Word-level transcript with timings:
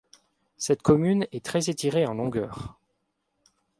Cette 0.57 0.81
commune 0.81 1.27
est 1.31 1.45
très 1.45 1.69
étirée 1.69 2.07
en 2.07 2.15
longueur. 2.15 2.79